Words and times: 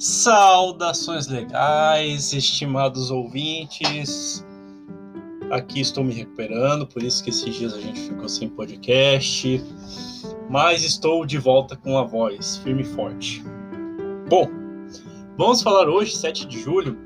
Saudações 0.00 1.26
legais, 1.26 2.32
estimados 2.32 3.10
ouvintes. 3.10 4.42
Aqui 5.50 5.78
estou 5.78 6.02
me 6.02 6.14
recuperando, 6.14 6.86
por 6.86 7.02
isso 7.02 7.22
que 7.22 7.28
esses 7.28 7.54
dias 7.54 7.74
a 7.74 7.80
gente 7.82 8.00
ficou 8.00 8.26
sem 8.26 8.48
podcast, 8.48 9.62
mas 10.48 10.84
estou 10.84 11.26
de 11.26 11.36
volta 11.36 11.76
com 11.76 11.98
a 11.98 12.02
voz 12.02 12.56
firme 12.56 12.80
e 12.80 12.86
forte. 12.86 13.44
Bom, 14.30 14.48
vamos 15.36 15.60
falar 15.60 15.86
hoje, 15.86 16.16
7 16.16 16.46
de 16.46 16.62
julho, 16.62 16.98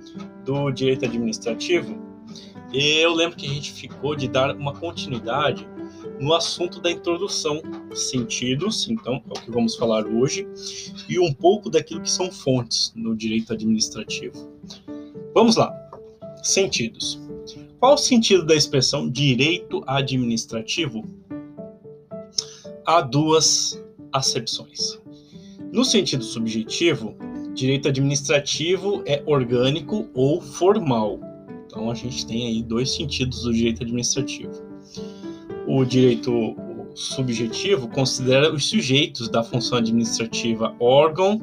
do 0.45 0.71
direito 0.71 1.05
administrativo. 1.05 2.01
Eu 2.73 3.13
lembro 3.13 3.37
que 3.37 3.47
a 3.47 3.53
gente 3.53 3.73
ficou 3.73 4.15
de 4.15 4.29
dar 4.29 4.55
uma 4.55 4.73
continuidade 4.73 5.67
no 6.21 6.35
assunto 6.35 6.81
da 6.81 6.91
introdução, 6.91 7.61
sentidos, 7.95 8.89
então 8.89 9.15
é 9.15 9.39
o 9.39 9.43
que 9.43 9.51
vamos 9.51 9.77
falar 9.77 10.07
hoje, 10.07 10.47
e 11.09 11.19
um 11.19 11.33
pouco 11.33 11.69
daquilo 11.69 12.01
que 12.01 12.11
são 12.11 12.31
fontes 12.31 12.93
no 12.95 13.17
direito 13.17 13.53
administrativo. 13.53 14.51
Vamos 15.35 15.57
lá. 15.57 15.73
Sentidos. 16.43 17.21
Qual 17.79 17.95
o 17.95 17.99
sentido 17.99 18.47
da 18.47 18.55
expressão 18.55 19.09
direito 19.11 19.83
administrativo? 19.87 21.05
Há 22.87 23.01
duas 23.01 23.83
acepções. 24.13 25.01
No 25.73 25.85
sentido 25.85 26.23
subjetivo, 26.23 27.17
direito 27.55 27.89
administrativo 27.89 29.03
é 29.07 29.23
orgânico 29.27 30.09
ou 30.15 30.41
formal. 30.41 31.19
Então 31.67 31.91
a 31.91 31.95
gente 31.95 32.27
tem 32.27 32.47
aí 32.47 32.63
dois 32.63 32.95
sentidos 32.95 33.43
do 33.43 33.53
direito 33.53 33.83
administrativo 33.83 34.64
o 35.67 35.85
direito 35.85 36.57
subjetivo 36.95 37.89
considera 37.89 38.53
os 38.53 38.69
sujeitos 38.69 39.29
da 39.29 39.43
função 39.43 39.79
administrativa 39.79 40.75
órgão 40.79 41.43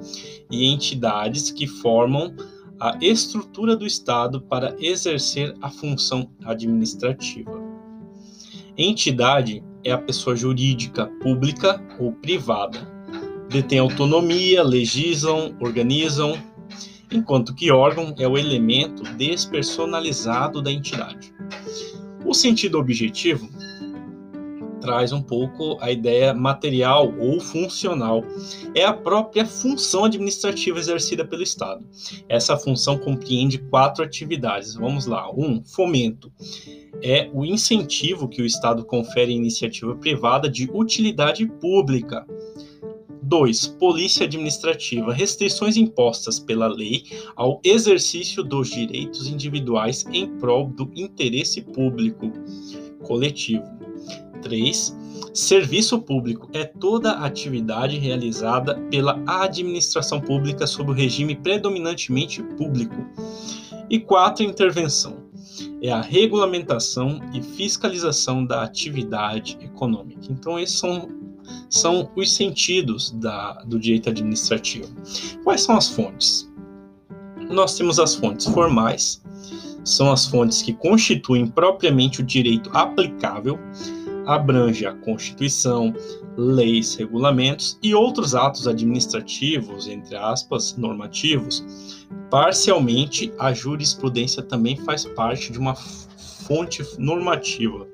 e 0.49 0.66
entidades 0.66 1.52
que 1.52 1.67
formam 1.67 2.33
a 2.80 2.97
estrutura 3.02 3.75
do 3.75 3.86
Estado 3.86 4.42
para 4.42 4.75
exercer 4.80 5.55
a 5.61 5.69
função 5.69 6.30
administrativa. 6.44 7.61
Entidade 8.77 9.64
é 9.83 9.92
a 9.92 9.97
pessoa 9.97 10.36
jurídica 10.36 11.05
pública 11.22 11.81
ou 11.99 12.11
privada. 12.14 12.80
Detém 13.49 13.80
autonomia, 13.80 14.64
legislam, 14.64 15.55
organizam, 15.59 16.42
enquanto 17.11 17.53
que 17.53 17.72
órgão 17.72 18.16
é 18.17 18.27
o 18.27 18.38
elemento 18.38 19.03
despersonalizado 19.16 20.61
da 20.61 20.72
entidade. 20.72 21.33
O 22.25 22.33
sentido 22.33 22.80
objetivo 22.80 23.49
traz 24.81 25.13
um 25.13 25.21
pouco 25.21 25.77
a 25.79 25.91
ideia 25.91 26.33
material 26.33 27.13
ou 27.17 27.39
funcional. 27.39 28.23
É 28.75 28.83
a 28.83 28.91
própria 28.91 29.45
função 29.45 30.05
administrativa 30.05 30.79
exercida 30.79 31.23
pelo 31.23 31.43
Estado. 31.43 31.85
Essa 32.27 32.57
função 32.57 32.97
compreende 32.97 33.59
quatro 33.59 34.03
atividades. 34.03 34.75
Vamos 34.75 35.05
lá. 35.05 35.31
Um, 35.31 35.63
fomento. 35.63 36.31
É 37.02 37.29
o 37.33 37.45
incentivo 37.45 38.27
que 38.27 38.41
o 38.41 38.45
Estado 38.45 38.83
confere 38.83 39.31
à 39.31 39.35
iniciativa 39.35 39.95
privada 39.95 40.49
de 40.49 40.69
utilidade 40.73 41.45
pública. 41.45 42.25
2. 43.31 43.67
Polícia 43.79 44.25
administrativa. 44.25 45.13
Restrições 45.13 45.77
impostas 45.77 46.37
pela 46.37 46.67
lei 46.67 47.03
ao 47.33 47.61
exercício 47.63 48.43
dos 48.43 48.69
direitos 48.69 49.27
individuais 49.27 50.05
em 50.11 50.27
prol 50.37 50.67
do 50.67 50.91
interesse 50.93 51.61
público 51.61 52.29
coletivo. 53.03 53.80
3. 54.42 54.97
Serviço 55.34 56.00
público 56.00 56.50
é 56.53 56.66
toda 56.66 57.11
atividade 57.11 57.97
realizada 57.97 58.75
pela 58.89 59.22
administração 59.25 60.20
pública 60.20 60.67
sob 60.67 60.92
o 60.92 60.94
regime 60.94 61.36
predominantemente 61.36 62.44
público. 62.44 63.06
E 63.89 64.00
4. 64.00 64.44
Intervenção 64.44 65.21
é 65.82 65.92
a 65.92 66.02
regulamentação 66.02 67.20
e 67.33 67.42
fiscalização 67.42 68.45
da 68.45 68.64
atividade 68.64 69.58
econômica. 69.61 70.27
Então, 70.30 70.60
esses 70.60 70.77
são, 70.77 71.10
são 71.70 72.10
os 72.15 72.33
sentidos 72.33 73.11
da, 73.11 73.54
do 73.65 73.80
direito 73.80 74.10
administrativo. 74.10 74.88
Quais 75.44 75.61
são 75.61 75.76
as 75.76 75.89
fontes? 75.89 76.52
Nós 77.49 77.76
temos 77.76 77.99
as 77.99 78.15
fontes 78.15 78.45
formais, 78.45 79.21
são 79.83 80.11
as 80.11 80.26
fontes 80.27 80.61
que 80.61 80.73
constituem 80.73 81.48
propriamente 81.48 82.21
o 82.21 82.23
direito 82.23 82.70
aplicável 82.73 83.60
abrange 84.31 84.86
a 84.86 84.93
Constituição, 84.93 85.93
leis, 86.37 86.95
regulamentos 86.95 87.77
e 87.83 87.93
outros 87.93 88.33
atos 88.33 88.67
administrativos, 88.67 89.87
entre 89.87 90.15
aspas, 90.15 90.75
normativos. 90.77 92.08
Parcialmente, 92.30 93.33
a 93.37 93.53
jurisprudência 93.53 94.41
também 94.41 94.77
faz 94.77 95.05
parte 95.05 95.52
de 95.52 95.59
uma 95.59 95.75
fonte 95.75 96.83
normativa. 96.97 97.87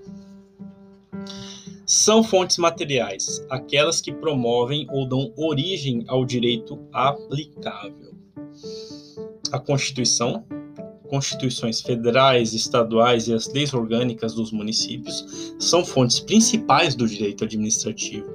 São 1.86 2.24
fontes 2.24 2.58
materiais, 2.58 3.46
aquelas 3.50 4.02
que 4.02 4.12
promovem 4.12 4.86
ou 4.92 5.08
dão 5.08 5.32
origem 5.38 6.04
ao 6.08 6.26
direito 6.26 6.78
aplicável. 6.92 8.14
A 9.52 9.60
Constituição, 9.60 10.46
constituições 11.08 11.82
federais, 11.82 12.54
estaduais 12.54 13.28
e 13.28 13.34
as 13.34 13.52
leis 13.52 13.74
orgânicas 13.74 14.34
dos 14.34 14.52
municípios 14.52 15.56
são 15.60 15.84
fontes 15.84 16.20
principais 16.20 16.96
do 16.96 17.08
direito 17.08 17.44
administrativo. 17.44 18.28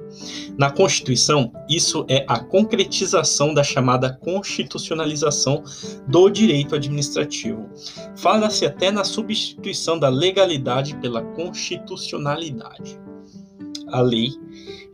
Na 0.57 0.69
Constituição, 0.69 1.51
isso 1.69 2.05
é 2.09 2.25
a 2.27 2.39
concretização 2.39 3.53
da 3.53 3.63
chamada 3.63 4.13
constitucionalização 4.21 5.63
do 6.07 6.29
direito 6.29 6.75
administrativo. 6.75 7.69
Fala-se 8.15 8.65
até 8.65 8.91
na 8.91 9.03
substituição 9.03 9.97
da 9.97 10.09
legalidade 10.09 10.95
pela 10.97 11.21
constitucionalidade. 11.21 12.99
A 13.93 14.01
lei 14.01 14.33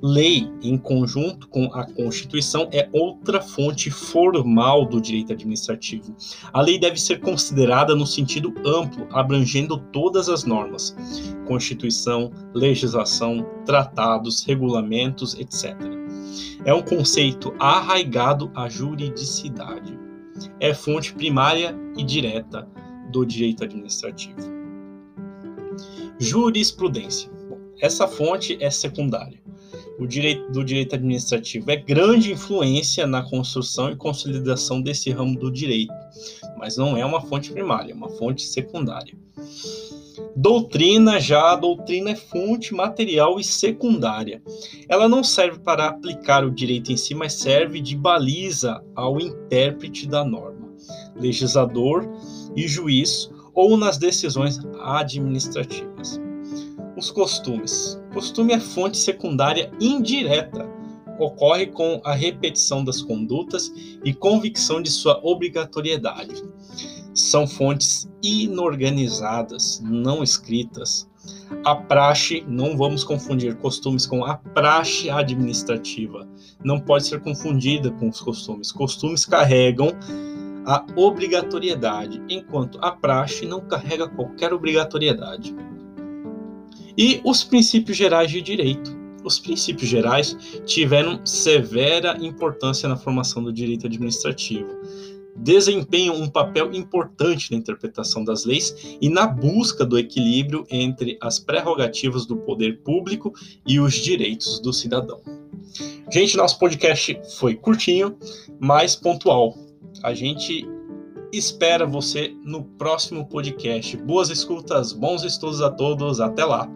Lei, 0.02 0.50
em 0.64 0.78
conjunto 0.78 1.50
com 1.50 1.66
a 1.74 1.84
Constituição, 1.84 2.70
é 2.72 2.88
outra 2.94 3.42
fonte 3.42 3.92
formal 3.92 4.86
do 4.86 5.02
direito 5.02 5.34
administrativo. 5.34 6.16
A 6.54 6.62
lei 6.62 6.80
deve 6.80 6.98
ser 7.00 7.20
considerada 7.20 7.94
no 7.94 8.08
sentido 8.08 8.54
amplo, 8.66 9.08
abrangendo 9.12 9.78
todas 9.92 10.30
as 10.30 10.46
normas: 10.46 10.96
Constituição, 11.46 12.32
legislação, 12.54 13.46
tratados, 13.66 14.46
regulamentos, 14.46 15.38
etc. 15.38 15.76
É 16.64 16.74
um 16.74 16.82
conceito 16.82 17.54
arraigado 17.60 18.50
à 18.56 18.70
juridicidade. 18.70 20.00
É 20.62 20.74
fonte 20.74 21.14
primária 21.14 21.78
e 21.98 22.04
direta 22.06 22.66
do 23.12 23.26
direito 23.26 23.66
administrativo. 23.66 24.40
Jurisprudência. 26.18 27.39
Essa 27.82 28.08
fonte 28.08 28.58
é 28.60 28.70
secundária 28.70 29.40
o 30.00 30.08
direito 30.08 30.50
do 30.52 30.64
direito 30.64 30.96
administrativo 30.96 31.70
é 31.70 31.76
grande 31.76 32.32
influência 32.32 33.06
na 33.06 33.22
construção 33.22 33.92
e 33.92 33.98
consolidação 33.98 34.82
desse 34.82 35.12
ramo 35.12 35.38
do 35.38 35.52
direito, 35.52 35.94
mas 36.58 36.78
não 36.78 36.96
é 36.96 37.06
uma 37.06 37.22
fonte 37.22 37.52
primária, 37.52 37.92
é 37.92 37.96
uma 37.96 38.10
fonte 38.10 38.44
secundária. 38.44 39.14
Doutrina, 40.36 41.20
já 41.20 41.52
a 41.52 41.56
doutrina 41.56 42.12
é 42.12 42.16
fonte 42.16 42.74
material 42.74 43.40
e 43.40 43.44
secundária. 43.44 44.42
Ela 44.88 45.10
não 45.10 45.24
serve 45.24 45.60
para 45.60 45.88
aplicar 45.88 46.46
o 46.46 46.52
direito 46.52 46.94
em 46.94 46.98
si, 46.98 47.14
mas 47.14 47.34
serve 47.34 47.82
de 47.82 47.96
baliza 47.96 48.82
ao 48.96 49.20
intérprete 49.20 50.08
da 50.08 50.24
norma, 50.24 50.70
legislador 51.16 52.10
e 52.56 52.68
juiz 52.68 53.30
ou 53.54 53.76
nas 53.76 53.98
decisões 53.98 54.60
administrativas. 54.82 56.29
Os 57.00 57.12
costumes. 57.12 57.98
Costume 58.14 58.52
é 58.52 58.60
fonte 58.60 58.98
secundária 58.98 59.72
indireta. 59.80 60.68
Ocorre 61.18 61.68
com 61.68 62.02
a 62.04 62.14
repetição 62.14 62.84
das 62.84 63.02
condutas 63.02 63.72
e 64.04 64.14
convicção 64.14 64.82
de 64.82 64.92
sua 64.92 65.18
obrigatoriedade. 65.24 66.44
São 67.14 67.48
fontes 67.48 68.12
inorganizadas, 68.22 69.82
não 69.82 70.22
escritas. 70.22 71.10
A 71.64 71.74
praxe, 71.74 72.44
não 72.46 72.76
vamos 72.76 73.06
confundir 73.06 73.56
costumes 73.56 74.06
com 74.06 74.26
a 74.26 74.36
praxe 74.36 75.10
administrativa. 75.10 76.28
Não 76.66 76.82
pode 76.82 77.08
ser 77.08 77.22
confundida 77.22 77.92
com 77.92 78.10
os 78.10 78.20
costumes. 78.20 78.74
Costumes 78.74 79.26
carregam 79.26 79.94
a 80.66 80.86
obrigatoriedade, 80.98 82.22
enquanto 82.28 82.78
a 82.82 82.92
praxe 82.92 83.46
não 83.46 83.62
carrega 83.62 84.10
qualquer 84.10 84.54
obrigatoriedade. 84.54 85.56
E 87.02 87.22
os 87.24 87.46
princípios 87.46 87.96
gerais 87.96 88.30
de 88.30 88.42
direito. 88.42 88.94
Os 89.24 89.40
princípios 89.40 89.90
gerais 89.90 90.36
tiveram 90.66 91.26
severa 91.26 92.18
importância 92.20 92.90
na 92.90 92.98
formação 92.98 93.42
do 93.42 93.54
direito 93.54 93.88
administrativo. 93.88 94.68
Desempenham 95.34 96.16
um 96.16 96.28
papel 96.28 96.74
importante 96.74 97.52
na 97.52 97.58
interpretação 97.58 98.26
das 98.26 98.44
leis 98.44 98.98
e 99.00 99.08
na 99.08 99.26
busca 99.26 99.86
do 99.86 99.98
equilíbrio 99.98 100.66
entre 100.70 101.18
as 101.22 101.40
prerrogativas 101.40 102.26
do 102.26 102.36
poder 102.36 102.80
público 102.80 103.34
e 103.66 103.80
os 103.80 103.94
direitos 103.94 104.60
do 104.60 104.74
cidadão. 104.74 105.22
Gente, 106.12 106.36
nosso 106.36 106.60
podcast 106.60 107.18
foi 107.38 107.56
curtinho, 107.56 108.18
mas 108.60 108.98
pontual. 108.98 109.58
A 110.04 110.14
gente 110.14 110.68
espera 111.32 111.86
você 111.86 112.36
no 112.44 112.62
próximo 112.62 113.26
podcast. 113.26 113.96
Boas 113.96 114.30
escutas, 114.30 114.92
bons 114.92 115.24
estudos 115.24 115.62
a 115.62 115.72
todos. 115.72 116.20
Até 116.20 116.44
lá! 116.44 116.70